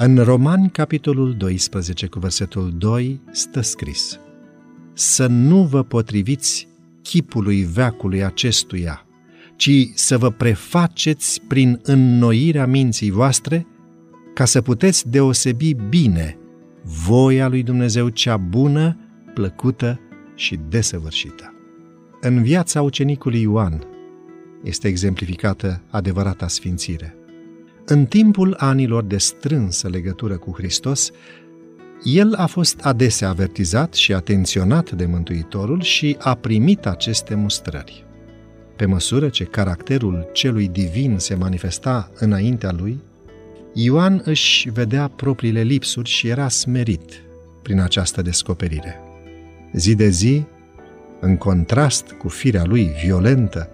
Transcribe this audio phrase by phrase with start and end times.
[0.00, 4.20] În Romani, capitolul 12, cu versetul 2, stă scris
[4.92, 6.68] Să nu vă potriviți
[7.02, 9.06] chipului veacului acestuia,
[9.56, 13.66] ci să vă prefaceți prin înnoirea minții voastre,
[14.34, 16.38] ca să puteți deosebi bine
[16.82, 18.98] voia lui Dumnezeu cea bună,
[19.34, 20.00] plăcută
[20.34, 21.54] și desăvârșită.
[22.20, 23.86] În viața ucenicului Ioan
[24.62, 27.17] este exemplificată adevărata sfințire.
[27.90, 31.10] În timpul anilor de strânsă legătură cu Hristos,
[32.04, 38.04] el a fost adesea avertizat și atenționat de Mântuitorul și a primit aceste mustrări.
[38.76, 42.98] Pe măsură ce caracterul celui divin se manifesta înaintea lui,
[43.72, 47.22] Ioan își vedea propriile lipsuri și era smerit
[47.62, 49.00] prin această descoperire.
[49.72, 50.44] Zi de zi,
[51.20, 53.70] în contrast cu firea lui violentă,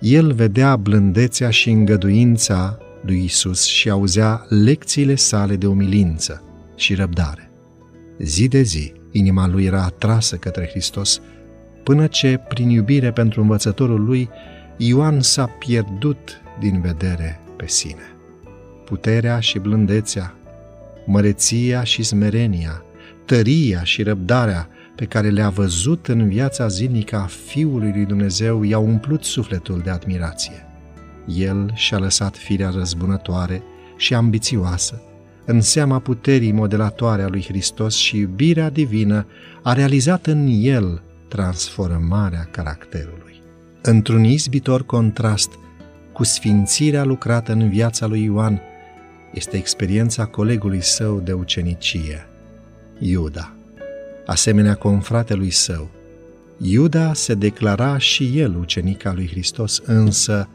[0.00, 6.42] el vedea blândețea și îngăduința lui Isus și auzea lecțiile sale de umilință
[6.76, 7.50] și răbdare.
[8.18, 11.20] Zi de zi, inima lui era atrasă către Hristos,
[11.82, 14.28] până ce, prin iubire pentru învățătorul lui,
[14.76, 18.16] Ioan s-a pierdut din vedere pe sine.
[18.84, 20.34] Puterea și blândețea,
[21.06, 22.84] măreția și smerenia,
[23.24, 28.86] tăria și răbdarea pe care le-a văzut în viața zilnică a Fiului lui Dumnezeu i-au
[28.86, 30.65] umplut sufletul de admirație.
[31.26, 33.62] El și-a lăsat firea răzbunătoare
[33.96, 35.02] și ambițioasă,
[35.44, 39.26] în seama puterii modelatoare a lui Hristos și iubirea divină
[39.62, 43.42] a realizat în el transformarea caracterului.
[43.82, 45.50] Într-un izbitor contrast
[46.12, 48.60] cu sfințirea lucrată în viața lui Ioan,
[49.32, 52.26] este experiența colegului său de ucenicie,
[52.98, 53.56] Iuda.
[54.26, 55.90] Asemenea confratelui său,
[56.58, 60.48] Iuda se declara și el ucenica lui Hristos, însă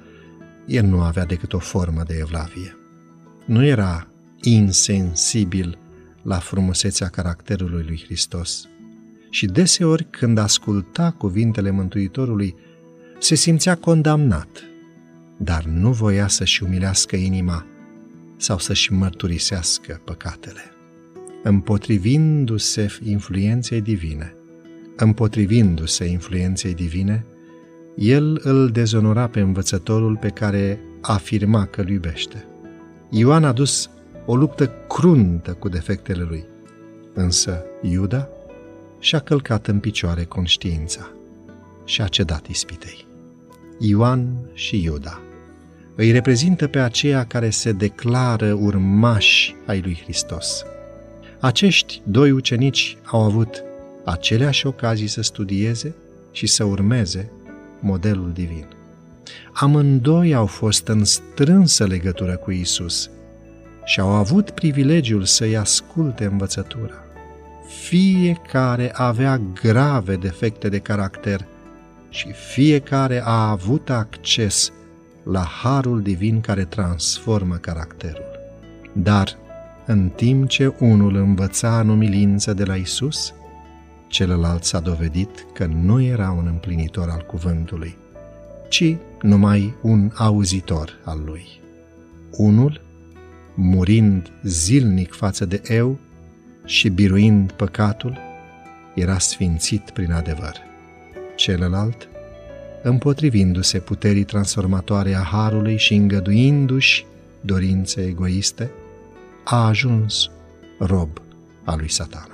[0.65, 2.75] el nu avea decât o formă de evlavie.
[3.45, 4.07] Nu era
[4.41, 5.77] insensibil
[6.21, 8.65] la frumusețea caracterului lui Hristos
[9.29, 12.55] și deseori când asculta cuvintele Mântuitorului,
[13.19, 14.63] se simțea condamnat,
[15.37, 17.65] dar nu voia să-și umilească inima
[18.37, 20.61] sau să-și mărturisească păcatele.
[21.43, 24.35] Împotrivindu-se influenței divine,
[24.95, 27.25] împotrivindu-se influenței divine,
[27.95, 32.45] el îl dezonora pe învățătorul pe care afirma că îl iubește.
[33.09, 33.89] Ioan a dus
[34.25, 36.45] o luptă cruntă cu defectele lui,
[37.13, 38.27] însă Iuda
[38.99, 41.11] și-a călcat în picioare conștiința
[41.85, 43.07] și a cedat ispitei.
[43.79, 45.21] Ioan și Iuda
[45.95, 50.63] îi reprezintă pe aceia care se declară urmași ai lui Hristos.
[51.39, 53.63] Acești doi ucenici au avut
[54.05, 55.95] aceleași ocazii să studieze
[56.31, 57.31] și să urmeze
[57.81, 58.65] modelul divin.
[59.53, 63.09] Amândoi au fost în strânsă legătură cu Isus
[63.85, 67.03] și au avut privilegiul să-i asculte învățătura.
[67.83, 71.45] Fiecare avea grave defecte de caracter
[72.09, 74.71] și fiecare a avut acces
[75.23, 78.29] la harul divin care transformă caracterul.
[78.93, 79.37] Dar,
[79.85, 83.33] în timp ce unul învăța în umilință de la Isus,
[84.11, 87.97] celălalt s-a dovedit că nu era un împlinitor al cuvântului,
[88.69, 91.47] ci numai un auzitor al lui.
[92.31, 92.81] Unul,
[93.55, 95.99] murind zilnic față de eu
[96.65, 98.17] și biruind păcatul,
[98.93, 100.55] era sfințit prin adevăr.
[101.35, 102.07] Celălalt,
[102.83, 107.05] împotrivindu-se puterii transformatoare a Harului și îngăduindu-și
[107.41, 108.71] dorințe egoiste,
[109.43, 110.29] a ajuns
[110.79, 111.09] rob
[111.63, 112.30] al lui Satan.